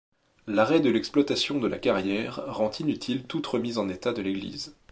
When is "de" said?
0.79-0.89, 1.59-1.67, 4.13-4.23